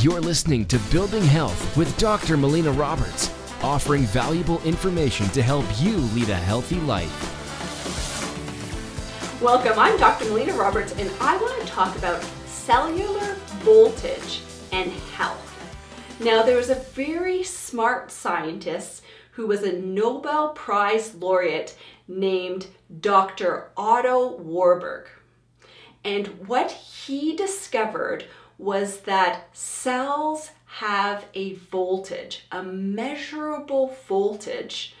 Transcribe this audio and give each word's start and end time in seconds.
You're 0.00 0.20
listening 0.20 0.64
to 0.66 0.78
Building 0.92 1.24
Health 1.24 1.76
with 1.76 1.98
Dr. 1.98 2.36
Melina 2.36 2.70
Roberts, 2.70 3.34
offering 3.64 4.02
valuable 4.02 4.62
information 4.62 5.26
to 5.30 5.42
help 5.42 5.64
you 5.80 5.96
lead 5.96 6.28
a 6.28 6.36
healthy 6.36 6.78
life. 6.82 7.12
Welcome, 9.42 9.76
I'm 9.76 9.98
Dr. 9.98 10.26
Melina 10.26 10.52
Roberts, 10.52 10.94
and 10.98 11.10
I 11.20 11.36
want 11.38 11.60
to 11.60 11.66
talk 11.66 11.96
about 11.98 12.22
cellular 12.46 13.34
voltage 13.64 14.42
and 14.70 14.92
health. 15.16 15.44
Now, 16.20 16.44
there 16.44 16.56
was 16.56 16.70
a 16.70 16.76
very 16.76 17.42
smart 17.42 18.12
scientist 18.12 19.02
who 19.32 19.48
was 19.48 19.64
a 19.64 19.80
Nobel 19.80 20.50
Prize 20.50 21.16
laureate 21.16 21.76
named 22.06 22.68
Dr. 23.00 23.70
Otto 23.76 24.36
Warburg. 24.36 25.08
And 26.04 26.28
what 26.46 26.70
he 26.70 27.34
discovered 27.34 28.26
was 28.58 29.00
that 29.02 29.48
cells 29.56 30.50
have 30.66 31.26
a 31.34 31.54
voltage, 31.54 32.46
a 32.52 32.62
measurable 32.62 33.96
voltage 34.06 34.94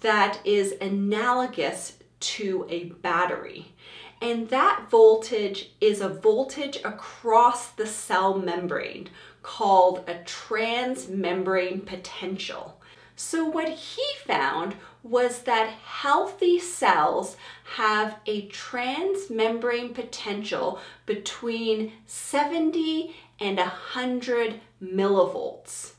that 0.00 0.40
is 0.44 0.74
analogous 0.80 1.94
to 2.20 2.66
a 2.68 2.84
battery. 2.84 3.72
And 4.20 4.48
that 4.48 4.86
voltage 4.90 5.70
is 5.80 6.00
a 6.00 6.08
voltage 6.08 6.78
across 6.84 7.70
the 7.70 7.86
cell 7.86 8.36
membrane 8.36 9.08
called 9.42 10.00
a 10.08 10.14
transmembrane 10.24 11.86
potential. 11.86 12.80
So, 13.14 13.44
what 13.44 13.68
he 13.68 14.04
found 14.24 14.76
was 15.08 15.42
that 15.42 15.68
healthy 15.68 16.58
cells 16.58 17.36
have 17.76 18.16
a 18.26 18.48
transmembrane 18.48 19.94
potential 19.94 20.78
between 21.06 21.92
70 22.06 23.14
and 23.40 23.58
100 23.58 24.60
millivolts. 24.82 25.92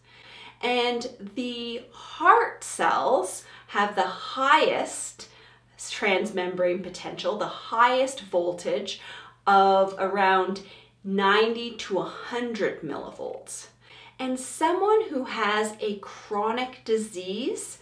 And 0.61 1.09
the 1.35 1.83
heart 1.91 2.63
cells 2.63 3.43
have 3.67 3.95
the 3.95 4.01
highest 4.01 5.29
transmembrane 5.77 6.83
potential, 6.83 7.37
the 7.37 7.47
highest 7.47 8.21
voltage 8.21 8.99
of 9.47 9.95
around 9.97 10.61
90 11.03 11.77
to 11.77 11.95
100 11.95 12.81
millivolts. 12.81 13.67
And 14.19 14.37
someone 14.37 15.09
who 15.09 15.23
has 15.23 15.75
a 15.79 15.95
chronic 15.99 16.81
disease 16.83 17.79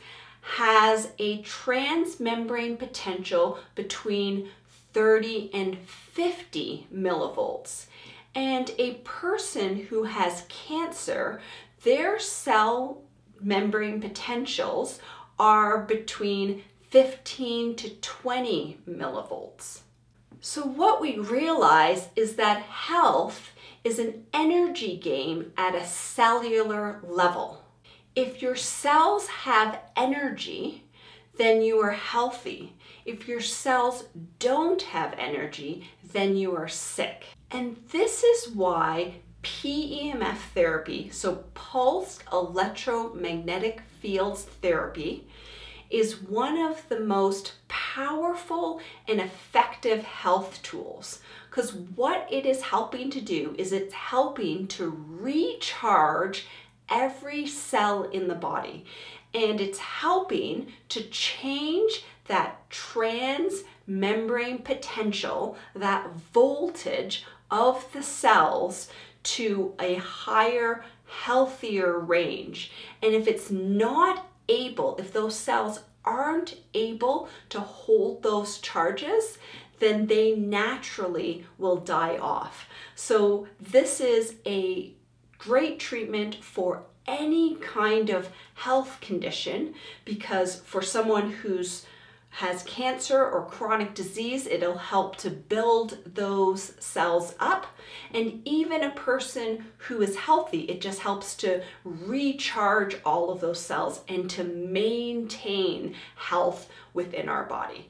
has 0.55 1.09
a 1.19 1.43
transmembrane 1.43 2.79
potential 2.79 3.59
between 3.75 4.49
30 4.93 5.51
and 5.53 5.77
50 5.77 6.87
millivolts. 6.93 7.87
And 8.33 8.71
a 8.77 8.95
person 9.03 9.87
who 9.87 10.03
has 10.03 10.45
cancer, 10.47 11.41
their 11.83 12.17
cell 12.17 13.01
membrane 13.41 13.99
potentials 13.99 14.99
are 15.37 15.79
between 15.79 16.63
15 16.89 17.75
to 17.75 17.89
20 17.89 18.77
millivolts. 18.89 19.81
So, 20.39 20.63
what 20.63 21.01
we 21.01 21.17
realize 21.17 22.07
is 22.15 22.35
that 22.35 22.61
health 22.61 23.51
is 23.83 23.99
an 23.99 24.25
energy 24.33 24.97
game 24.97 25.51
at 25.57 25.75
a 25.75 25.85
cellular 25.85 27.01
level. 27.03 27.66
If 28.17 28.41
your 28.41 28.55
cells 28.55 29.27
have 29.27 29.79
energy, 29.95 30.85
then 31.37 31.61
you 31.61 31.77
are 31.81 31.91
healthy. 31.91 32.73
If 33.05 33.27
your 33.27 33.41
cells 33.41 34.05
don't 34.39 34.81
have 34.81 35.13
energy, 35.19 35.87
then 36.13 36.35
you 36.35 36.55
are 36.55 36.67
sick. 36.67 37.25
And 37.51 37.77
this 37.91 38.23
is 38.23 38.55
why 38.55 39.17
PEMF 39.43 40.37
therapy, 40.55 41.11
so 41.11 41.43
pulsed 41.53 42.23
electromagnetic 42.33 43.81
fields 44.01 44.45
therapy, 44.45 45.27
is 45.91 46.19
one 46.19 46.57
of 46.57 46.89
the 46.89 46.99
most 46.99 47.53
powerful 47.67 48.81
and 49.07 49.21
effective 49.21 50.03
health 50.03 50.63
tools 50.63 51.19
because 51.57 51.73
what 51.73 52.27
it 52.29 52.45
is 52.45 52.61
helping 52.61 53.09
to 53.09 53.19
do 53.19 53.55
is 53.57 53.71
it's 53.71 53.93
helping 53.93 54.67
to 54.67 54.95
recharge 55.07 56.45
every 56.89 57.45
cell 57.45 58.03
in 58.03 58.27
the 58.27 58.35
body 58.35 58.85
and 59.33 59.61
it's 59.61 59.79
helping 59.79 60.67
to 60.89 61.03
change 61.03 62.03
that 62.25 62.69
transmembrane 62.69 64.63
potential, 64.63 65.57
that 65.75 66.09
voltage 66.33 67.25
of 67.51 67.91
the 67.93 68.03
cells 68.03 68.89
to 69.23 69.73
a 69.79 69.95
higher, 69.95 70.83
healthier 71.05 71.99
range. 71.99 72.71
And 73.01 73.13
if 73.13 73.27
it's 73.27 73.51
not 73.51 74.25
able, 74.49 74.97
if 74.97 75.13
those 75.13 75.35
cells 75.35 75.81
aren't 76.03 76.55
able 76.73 77.29
to 77.49 77.59
hold 77.59 78.23
those 78.23 78.59
charges, 78.59 79.37
then 79.79 80.07
they 80.07 80.35
naturally 80.35 81.45
will 81.57 81.77
die 81.77 82.17
off. 82.17 82.67
So, 82.95 83.47
this 83.59 84.01
is 84.01 84.35
a 84.45 84.93
great 85.37 85.79
treatment 85.79 86.35
for 86.35 86.83
any 87.07 87.55
kind 87.55 88.09
of 88.09 88.29
health 88.55 88.99
condition 89.01 89.73
because 90.03 90.59
for 90.61 90.81
someone 90.81 91.31
who's 91.31 91.85
has 92.29 92.61
cancer 92.63 93.25
or 93.25 93.45
chronic 93.45 93.95
disease, 93.95 94.45
it'll 94.45 94.77
help 94.77 95.15
to 95.15 95.29
build 95.29 95.97
those 96.05 96.73
cells 96.79 97.33
up. 97.39 97.65
And 98.13 98.41
even 98.45 98.83
a 98.83 98.91
person 98.91 99.65
who 99.77 100.03
is 100.03 100.15
healthy, 100.15 100.61
it 100.61 100.79
just 100.79 100.99
helps 100.99 101.35
to 101.37 101.63
recharge 101.83 102.97
all 103.03 103.31
of 103.31 103.41
those 103.41 103.59
cells 103.59 104.01
and 104.07 104.29
to 104.31 104.43
maintain 104.43 105.95
health 106.15 106.69
within 106.93 107.27
our 107.27 107.45
body. 107.45 107.89